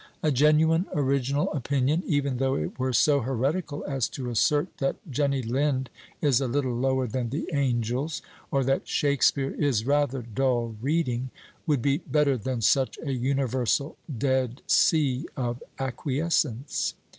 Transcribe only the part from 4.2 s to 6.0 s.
assert that Jenny Lind